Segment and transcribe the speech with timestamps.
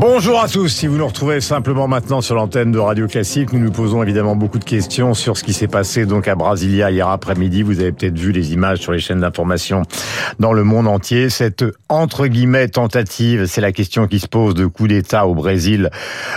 [0.00, 3.58] Bonjour à tous, si vous nous retrouvez simplement maintenant sur l'antenne de Radio Classique, nous
[3.58, 7.08] nous posons évidemment beaucoup de questions sur ce qui s'est passé donc à Brasilia hier
[7.08, 7.64] après-midi.
[7.64, 9.82] Vous avez peut-être vu les images sur les chaînes d'information
[10.38, 11.30] dans le monde entier.
[11.30, 15.90] Cette entre guillemets tentative, c'est la question qui se pose de coup d'État au Brésil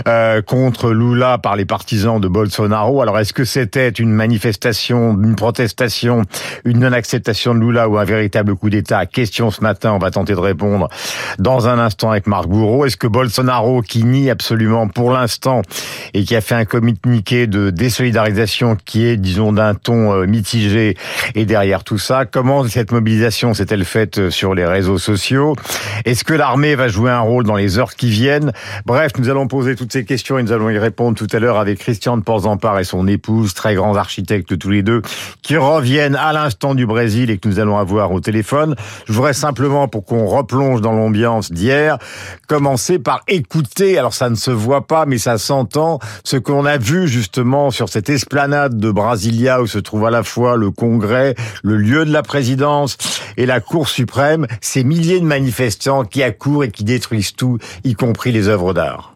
[0.07, 3.03] euh, contre Lula par les partisans de Bolsonaro.
[3.03, 6.23] Alors est-ce que c'était une manifestation, une protestation,
[6.65, 9.05] une non-acceptation de Lula ou un véritable coup d'État?
[9.05, 10.89] Question ce matin, on va tenter de répondre
[11.37, 12.87] dans un instant avec Marc Bourreau.
[12.87, 13.50] Est-ce que Bolsonaro
[13.85, 15.61] qui nie absolument pour l'instant
[16.13, 20.95] et qui a fait un communiqué de désolidarisation qui est, disons, d'un ton euh, mitigé.
[21.35, 25.55] Et derrière tout ça, comment cette mobilisation s'est-elle faite euh, sur les réseaux sociaux?
[26.05, 28.53] Est-ce que l'armée va jouer un rôle dans les heures qui viennent?
[28.85, 31.59] Bref, nous allons poser toutes ces questions et nous allons y répondre tout à l'heure
[31.59, 35.01] avec Christian de Porzampar et son épouse, très grands architectes tous les deux,
[35.41, 38.75] qui reviennent à l'instant du Brésil et que nous allons avoir au téléphone.
[39.07, 41.97] Je voudrais simplement, pour qu'on replonge dans l'ambiance d'hier,
[42.47, 46.77] commencer par écouter, alors ça ne se voit pas, mais ça s'entend, ce qu'on a
[46.77, 51.33] vu justement sur cette esplanade de Brasilia où se trouve à la fois le Congrès,
[51.63, 52.97] le lieu de la présidence
[53.37, 57.95] et la Cour suprême, ces milliers de manifestants qui accourent et qui détruisent tout, y
[57.95, 59.10] compris les œuvres d'art.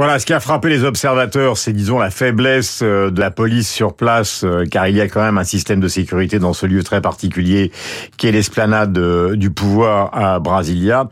[0.00, 3.68] Voilà, ce qui a frappé les observateurs, c'est disons la faiblesse euh, de la police
[3.68, 6.64] sur place, euh, car il y a quand même un système de sécurité dans ce
[6.64, 7.70] lieu très particulier
[8.16, 11.10] qui est l'esplanade euh, du pouvoir à Brasilia.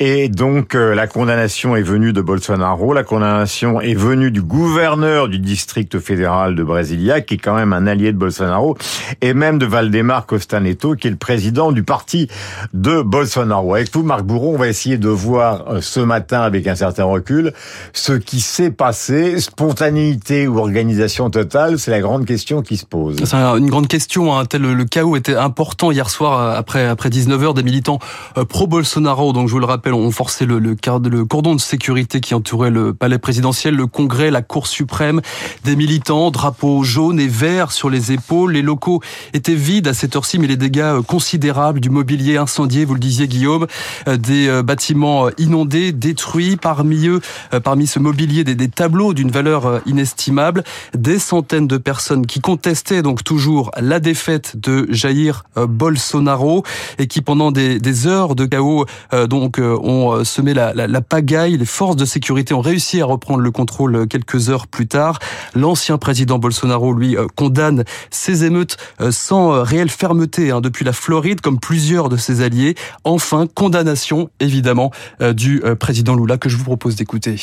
[0.00, 5.38] Et donc la condamnation est venue de Bolsonaro, la condamnation est venue du gouverneur du
[5.38, 8.76] district fédéral de Brasilia, qui est quand même un allié de Bolsonaro,
[9.22, 12.28] et même de Valdemar Costa Neto, qui est le président du parti
[12.74, 13.76] de Bolsonaro.
[13.76, 17.54] Avec vous, Marc Bourron, on va essayer de voir ce matin, avec un certain recul,
[17.94, 23.16] ce qui s'est passé, spontanéité ou organisation totale, c'est la grande question qui se pose.
[23.24, 27.08] C'est une grande question, hein, tel le chaos était important hier soir euh, après après
[27.08, 28.00] 19h des militants
[28.36, 30.76] euh, pro Bolsonaro donc je vous le rappelle, ont forcé le, le,
[31.08, 35.20] le cordon de sécurité qui entourait le palais présidentiel, le Congrès, la Cour suprême,
[35.64, 39.00] des militants, drapeaux jaunes et verts sur les épaules, les locaux
[39.34, 43.00] étaient vides à cette heure-ci mais les dégâts euh, considérables du mobilier incendié, vous le
[43.00, 43.66] disiez Guillaume,
[44.06, 47.20] des bâtiments inondés, détruits, parmi eux
[47.62, 53.02] parmi ce mobilier des, tableaux d'une valeur euh, inestimable, des centaines de personnes qui contestaient
[53.02, 56.62] donc toujours la défaite de Jair euh, Bolsonaro
[56.98, 61.56] et qui pendant des, heures de chaos euh, donc ont semé la, pagaille.
[61.56, 65.18] Les forces de sécurité ont réussi à reprendre le contrôle quelques heures plus tard.
[65.54, 68.76] L'ancien président Bolsonaro lui condamne ces émeutes
[69.10, 72.74] sans réelle fermeté hein, depuis la Floride comme plusieurs de ses alliés.
[73.04, 74.90] Enfin, condamnation évidemment
[75.20, 77.36] du président Lula que je vous propose d'écouter.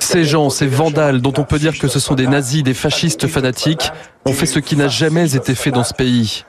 [0.00, 3.26] Ces gens, ces vandales, dont on peut dire que ce sont des nazis, des fascistes
[3.26, 3.90] fanatiques,
[4.24, 6.44] ont fait ce qui n'a jamais été fait dans ce pays.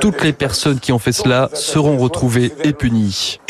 [0.00, 3.40] Toutes les personnes qui ont fait cela seront retrouvées et punies.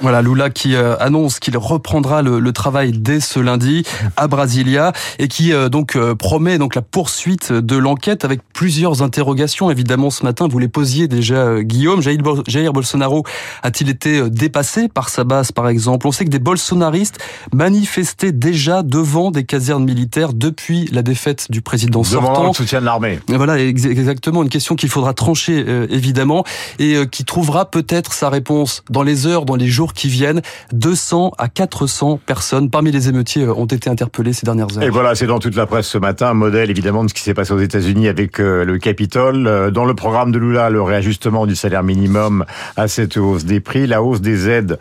[0.00, 3.84] Voilà, Lula qui euh, annonce qu'il reprendra le, travail dès ce lundi
[4.16, 9.02] à Brasilia et qui euh, donc euh, promet donc la poursuite de l'enquête avec plusieurs
[9.02, 9.70] interrogations.
[9.70, 12.02] Évidemment, ce matin, vous les posiez déjà, Guillaume.
[12.02, 13.24] Jair Bolsonaro
[13.62, 16.06] a-t-il été dépassé par sa base, par exemple?
[16.06, 17.18] On sait que des bolsonaristes
[17.52, 22.48] manifestaient déjà devant des casernes militaires depuis la défaite du président sortant.
[22.48, 23.20] le soutien de l'armée.
[23.36, 26.44] Voilà, exactement une question qu'il faudra trancher euh, évidemment
[26.78, 30.40] et euh, qui trouvera peut-être sa réponse dans les heures, dans les jours qui viennent.
[30.72, 34.82] 200 à 400 personnes parmi les émeutiers euh, ont été interpellées ces dernières heures.
[34.82, 37.22] Et voilà, c'est dans toute la presse ce matin, un modèle évidemment de ce qui
[37.22, 39.70] s'est passé aux États-Unis avec le Capitole.
[39.72, 42.44] Dans le programme de Lula, le réajustement du salaire minimum
[42.76, 44.78] à cette hausse des prix, la hausse des aides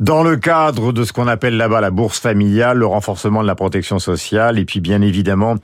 [0.00, 3.54] dans le cadre de ce qu'on appelle là-bas la bourse familiale, le renforcement de la
[3.54, 5.56] protection sociale et puis bien évidemment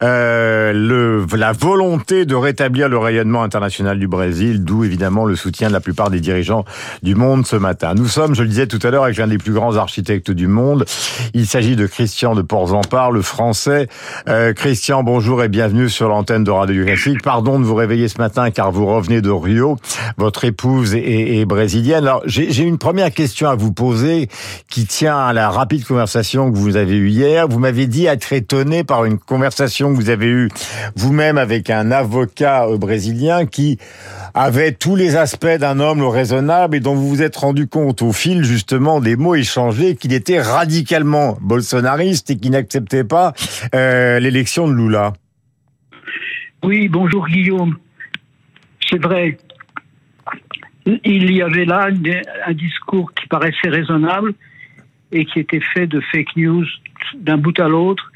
[0.00, 5.72] le, la volonté de rétablir le rayonnement international du Brésil, d'où évidemment le soutien de
[5.72, 6.66] la plupart des dirigeants
[7.02, 7.94] du monde ce matin.
[7.94, 10.48] Nous sommes, je le disais tout à l'heure, avec l'un des plus grands architectes du
[10.48, 10.84] monde.
[11.32, 13.88] Il s'agit de Christian de Porzampar, le français.
[14.28, 17.22] Euh, Christian, bonjour et bienvenue sur l'antenne de Radio Classique.
[17.22, 19.78] Pardon de vous réveiller ce matin car vous revenez de Rio.
[20.18, 22.04] Votre épouse est, est brésilienne.
[22.04, 24.28] Alors, j'ai une première question à vous poser
[24.68, 27.48] qui tient à la rapide conversation que vous avez eue hier.
[27.48, 30.50] Vous m'avez dit être étonné par une conversation que vous avez eue
[30.96, 33.78] vous-même avec un un avocat euh, brésilien qui
[34.34, 38.12] avait tous les aspects d'un homme raisonnable et dont vous vous êtes rendu compte au
[38.12, 43.32] fil justement des mots échangés qu'il était radicalement bolsonariste et qui n'acceptait pas
[43.74, 45.12] euh, l'élection de Lula.
[46.62, 47.76] Oui, bonjour Guillaume.
[48.88, 49.38] C'est vrai.
[51.04, 51.88] Il y avait là
[52.46, 54.32] un discours qui paraissait raisonnable
[55.12, 56.66] et qui était fait de fake news
[57.16, 58.10] d'un bout à l'autre,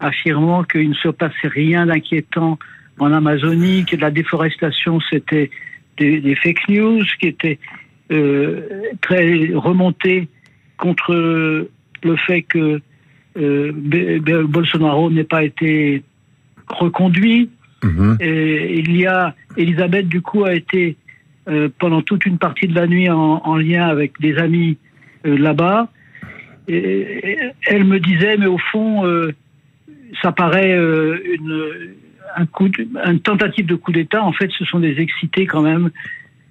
[0.00, 2.58] affirmant qu'il ne se passait rien d'inquiétant
[2.98, 5.50] en Amazonie, que la déforestation c'était
[5.98, 7.58] des, fake news, qui étaient
[8.12, 8.60] euh,
[9.00, 10.28] très remontés
[10.76, 11.14] contre
[12.02, 12.80] le fait que
[13.38, 13.72] euh,
[14.44, 16.02] Bolsonaro n'ait pas été
[16.68, 17.50] reconduit.
[17.82, 18.16] Mhm.
[18.20, 20.96] Et il y a Elisabeth du coup a été
[21.48, 24.78] euh, pendant toute une partie de la nuit en, lien avec des amis
[25.26, 25.88] euh, là-bas.
[26.68, 29.04] Et, elle me disait, mais au fond,
[30.20, 31.94] ça paraît une,
[32.36, 32.70] un coup
[33.06, 34.22] une tentative de coup d'État.
[34.22, 35.90] En fait, ce sont des excités quand même.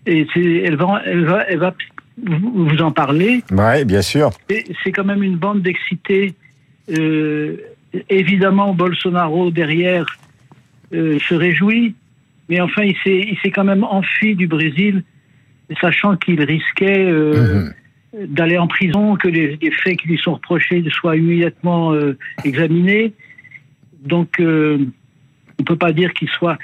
[0.05, 1.73] Et elle va, elle va, elle va
[2.23, 3.43] vous en parler.
[3.51, 4.31] Oui, bien sûr.
[4.83, 6.35] C'est quand même une bande d'excités.
[8.09, 10.05] évidemment, Bolsonaro derrière
[10.91, 11.95] se réjouit.
[12.49, 15.03] Mais enfin, il s'est, quand même enfui du Brésil,
[15.81, 17.71] sachant qu'il risquait euh,
[18.13, 18.27] mhm.
[18.27, 23.13] d'aller en prison, que les, faits qui lui sont reprochés soient immédiatement euh, examinés.
[24.03, 24.77] Donc, euh,
[25.60, 26.57] on ne peut pas dire qu'il soit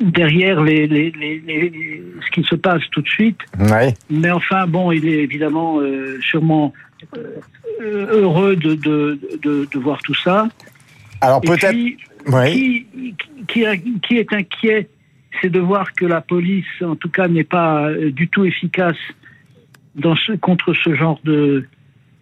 [0.00, 3.40] derrière les, les, les, ce qui se passe tout de suite.
[4.10, 5.80] Mais enfin, bon, il est évidemment
[6.20, 6.72] sûrement
[7.80, 10.48] heureux de, de, de, de, voir tout ça.
[11.20, 12.86] Alors peut-être qui,
[13.48, 14.88] qui, est inquiet,
[15.40, 18.96] c'est de voir que la police, en tout cas, n'est pas euh, du tout efficace
[19.94, 21.66] dans ce, contre ce genre de,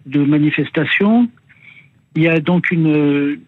[0.07, 1.29] de manifestation.
[2.15, 3.41] Il y a donc une,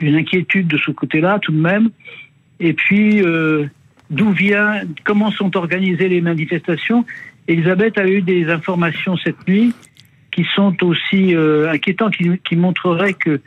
[0.00, 1.90] une inquiétude de ce côté-là, tout de même.
[2.60, 3.66] Et puis, euh,
[4.10, 7.04] d'où vient, comment sont organisées les manifestations?
[7.46, 9.74] Elisabeth a eu des informations cette nuit
[10.30, 13.40] qui sont aussi euh, inquiétantes, qui, qui montreraient que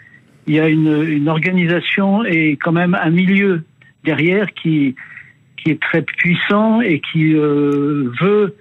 [0.47, 3.63] il y a une, une, organisation et quand même un milieu
[4.03, 4.95] derrière qui,
[5.55, 8.55] qui est très puissant et qui euh, veut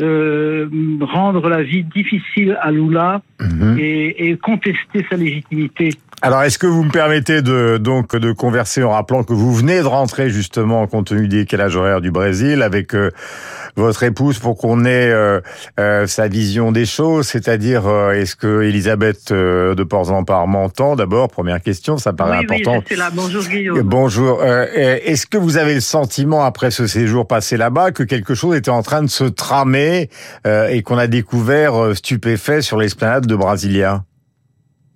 [0.00, 0.68] euh,
[1.00, 3.76] rendre la vie difficile à Lula mhm.
[3.78, 5.90] et, et, contester sa légitimité.
[6.22, 9.78] Alors, est-ce que vous me permettez de donc de converser en rappelant que vous venez
[9.78, 13.10] de rentrer justement compte tenu des décalage horaire du Brésil avec euh,
[13.74, 15.40] votre épouse pour qu'on ait euh,
[15.78, 21.96] euh, sa vision des choses, c'est-à-dire est-ce que Elisabeth de Port-en-Par m'entend D'abord, première question,
[21.96, 22.82] ça paraît important.
[22.90, 23.08] Oui, là.
[23.14, 23.80] Bonjour Guillaume.
[23.80, 24.44] Bonjour.
[24.44, 28.70] est-ce que vous avez le sentiment après ce séjour passé là-bas que quelque chose était
[28.70, 30.10] en train de se tramer
[30.44, 34.02] et qu'on a découvert stupéfait sur l'esplanade de Brasilia?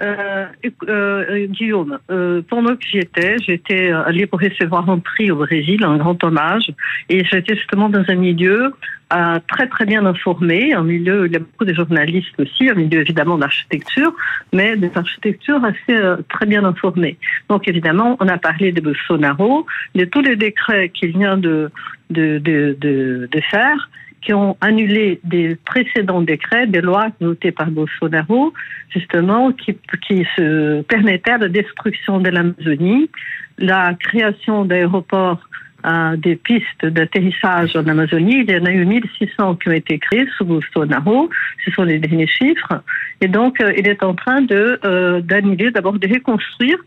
[0.03, 0.47] Euh,
[0.89, 5.85] euh, Guillaume, euh, pendant que j'y étais, j'étais allée pour recevoir un prix au Brésil,
[5.85, 6.73] un grand hommage,
[7.09, 8.73] et j'étais justement dans un milieu
[9.13, 12.69] euh, très très bien informé, un milieu où il y a beaucoup de journalistes aussi,
[12.69, 14.13] un milieu évidemment d'architecture,
[14.53, 17.17] mais des architectures assez euh, très bien informées.
[17.49, 21.71] Donc évidemment, on a parlé de Bolsonaro, de tous les décrets qu'il vient de,
[22.11, 23.89] de, de, de, de faire,
[24.25, 28.53] qui ont annulé des précédents décrets, des lois votées par Bolsonaro,
[28.89, 29.77] justement, qui,
[30.07, 33.11] qui se permettaient la destruction de l'Amazonie,
[33.59, 35.41] la création d'aéroports
[35.87, 38.45] euh, des pistes d'atterrissage en Amazonie.
[38.49, 41.29] Il y en a eu 1600 qui ont été créées sous Bolsonaro.
[41.63, 42.83] Ce sont les derniers chiffres.
[43.21, 46.79] Et donc, euh, il est en train de euh, d'annuler, d'abord de reconstruire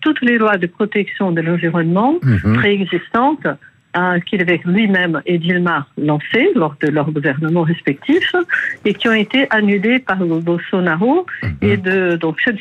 [0.00, 2.54] toutes les lois de protection de l'environnement mhm.
[2.54, 3.46] préexistantes
[4.26, 8.34] qu'il avait lui-même et Dilma lancé lors de leurs gouvernements respectifs
[8.84, 11.26] et qui ont été annulés par Bolsonaro.
[11.42, 11.56] Mhm.
[11.62, 12.52] Et de, donc, ce,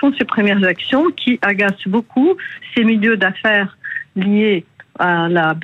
[0.00, 2.36] sont ces premières actions qui agacent beaucoup
[2.74, 3.76] ces milieux d'affaires
[4.16, 4.64] liés
[4.98, 5.56] à la,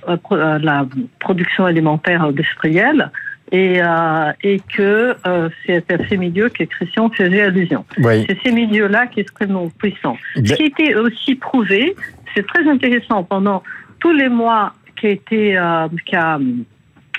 [0.58, 0.86] la,
[1.20, 3.10] production alimentaire industrielle
[3.52, 7.84] et, euh, et que euh, c'est à ces milieux que Christian faisait allusion.
[8.02, 10.16] C'est ces milieux-là qui sont extrêmement puissants.
[10.34, 11.94] Ce qui a été aussi prouvé,
[12.34, 13.62] c'est très intéressant pendant
[14.00, 16.38] tous les mois qui a été euh, qui a,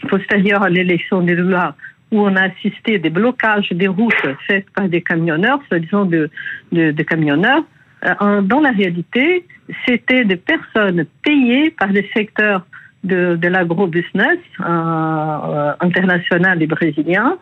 [0.07, 1.75] postérieur à l'élection de Lula,
[2.11, 4.13] où on a assisté à des blocages des routes
[4.47, 6.29] faits par des camionneurs, soi-disant de,
[6.71, 7.63] de, de, camionneurs.
[8.05, 9.45] Euh, dans la réalité,
[9.87, 12.65] c'était des personnes payées par des secteurs
[13.03, 17.37] de, de l'agro-business euh, international et brésilien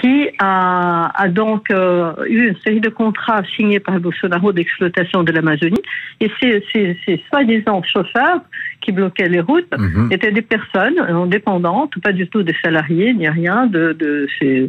[0.00, 5.32] qui a, a donc euh, eu une série de contrats signés par Bolsonaro d'exploitation de
[5.32, 5.82] l'Amazonie.
[6.20, 8.40] Et ces, ces, ces soi-disant chauffeurs
[8.80, 10.08] qui bloquaient les routes mhm.
[10.10, 14.68] étaient des personnes indépendantes, pas du tout des salariés ni rien de, de ces,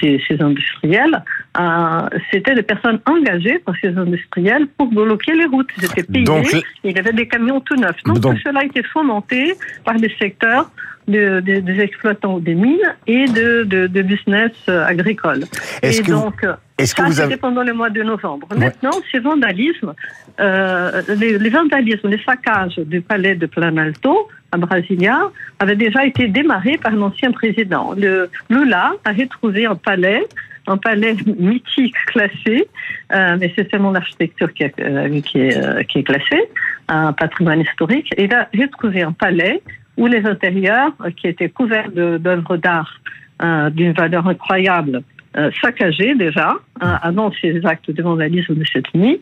[0.00, 1.22] ces, ces industriels.
[1.58, 5.70] Euh, C'était des personnes engagées par ces industriels pour bloquer les routes.
[5.78, 6.46] Ils étaient payés, donc,
[6.82, 8.02] il y avait des camions tout neufs.
[8.04, 10.70] Donc, donc tout cela a été fomenté par des secteurs
[11.08, 15.44] de, des exploitants des mines et de, de, business agricole.
[15.82, 16.46] Et donc,
[16.78, 18.48] Est-ce que Ça, vous c'était pendant le mois de novembre.
[18.50, 18.58] Ouais.
[18.58, 19.94] Maintenant, ces vandalismes,
[20.40, 26.28] euh, les, les vandalismes, les saccages du palais de Planalto à Brasilia avaient déjà été
[26.28, 27.92] démarrés par l'ancien président.
[27.96, 30.26] Le Lula a retrouvé un palais,
[30.66, 32.68] un palais mythique classé,
[33.12, 36.44] euh, mais c'est seulement l'architecture qui, euh, qui, est, euh, qui est classée,
[36.88, 38.12] un patrimoine historique.
[38.16, 39.62] Et il a retrouvé un palais
[39.96, 43.00] où les intérieurs, euh, qui étaient couverts d'œuvres d'art
[43.42, 45.02] euh, d'une valeur incroyable,
[45.36, 49.20] euh, saccagés déjà, avant ces actes de vandalisme de cette nuit,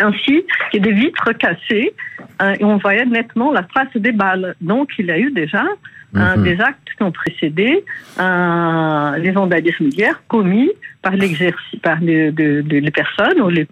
[0.00, 1.92] ainsi que des vitres cassées,
[2.42, 4.54] euh, et on voyait nettement la trace des balles.
[4.60, 5.64] Donc il y a eu déjà
[6.16, 6.42] euh, Mhm.
[6.42, 7.84] des actes qui ont précédé
[8.18, 10.70] euh, les vandalismes d'hier commis
[11.02, 13.66] par l'exercice, par les, de- de- les personnes ou les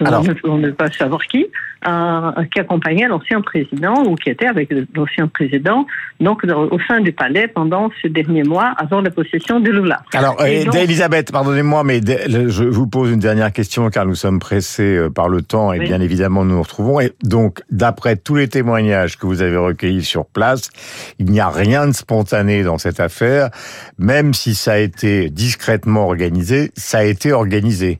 [0.00, 1.46] Alors- on ne- pas savoir qui,
[1.86, 5.86] euh, qui accompagnait l'ancien président ou qui était avec l'ancien président,
[6.20, 10.02] donc dans- au sein du palais pendant ces derniers mois avant la possession de Lula.
[10.12, 14.14] Alors, Et euh, donc- Elisabeth, pardonnez-moi, mais je vous pose une dernière question car nous
[14.14, 15.86] sommes pressés euh, par le temps et Oui.
[15.86, 17.00] bien évidemment nous nous retrouvons.
[17.00, 20.70] Et donc, d'après tous les témoignages que vous avez recueillis sur place,
[21.18, 23.50] il n'y a rien de spontané dans cette affaire,
[23.98, 27.98] même si ça a été discrètement organisé, ça a été organisé.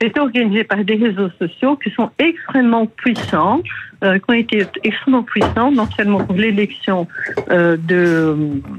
[0.00, 3.62] C'est organisé par des réseaux sociaux qui sont extrêmement puissants,
[4.04, 7.08] euh, qui ont été extrêmement puissants, non seulement pour l'élection
[7.50, 8.36] euh, de,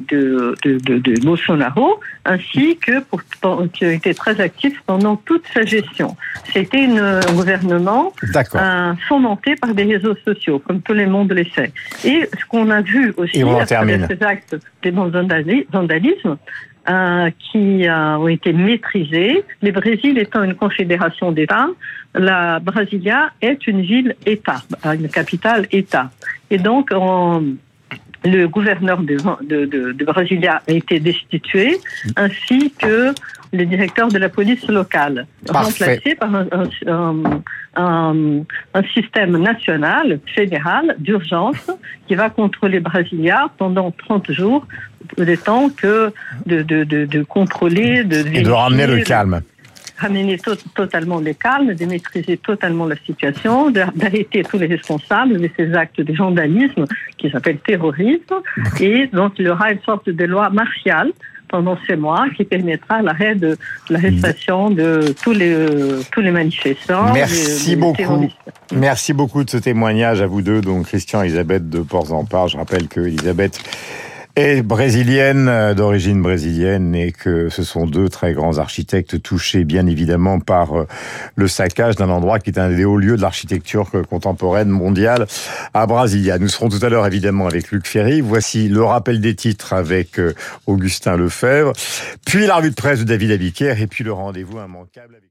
[0.09, 5.15] de, de, de, de Bolsonaro, ainsi que pour, pour- qui ont été très actifs pendant
[5.15, 6.15] toute sa gestion.
[6.53, 8.13] C'était une- un gouvernement
[8.62, 11.71] euh, fomenté par des réseaux sociaux, comme tout le monde le sait.
[12.05, 14.07] Et ce qu'on a vu aussi termine.
[14.07, 16.38] ces actes de vandali- vandalisme,
[16.89, 19.44] euh, qui euh, ont été maîtrisés.
[19.62, 21.67] Le Brésil étant une confédération d'États,
[22.15, 26.10] la Brasilia est une ville-État, une capitale-État.
[26.50, 27.56] Et donc, on-
[28.25, 31.77] le gouverneur de, de, de, de Brasilia a été destitué,
[32.15, 33.13] ainsi que
[33.53, 35.86] le directeur de la police locale, Parfait.
[35.95, 37.41] remplacé par un, un- un-
[37.77, 38.43] un-
[38.74, 41.67] un système national, fédéral, d'urgence,
[42.07, 44.65] qui va contrôler Brasilia pendant 30 jours,
[45.17, 46.12] le temps que
[46.45, 49.41] de, de, de, de contrôler, de, Et de ramener le calme.
[49.98, 55.50] Ramener to- totalement le calme, de maîtriser totalement la situation, d'arrêter tous les responsables de
[55.58, 56.86] ces actes de vandalisme
[57.18, 58.36] qui s'appellent terrorisme.
[58.80, 61.12] Et donc, il y aura une sorte de loi martiale
[61.50, 63.58] pendant ces mois qui permettra l'arrêt de
[63.89, 65.56] l'arrestation de tous les,
[66.12, 67.13] tous les manifestants.
[67.13, 68.27] Merci les- les beaucoup.
[68.74, 72.50] Merci beaucoup de ce témoignage à vous deux, donc Christian et Elisabeth de Port-en-Part.
[72.50, 73.62] Je rappelle que Elisabeth
[74.38, 79.88] est brésilienne, euh, d'origine brésilienne, et que ce sont deux très grands architectes touchés, bien
[79.88, 80.88] évidemment, par euh,
[81.36, 85.25] le saccage d'un endroit qui est un des hauts lieux de l'architecture euh, contemporaine mondiale
[85.74, 86.38] à Brasilia.
[86.38, 88.22] Nous serons tout à l'heure, évidemment, avec Luc Ferry.
[88.22, 90.22] Voici le rappel des titres avec
[90.67, 91.74] Augustin Lefebvre,
[92.25, 95.26] puis la revue de presse de David Abiquière, et puis le rendez-vous immanquable avec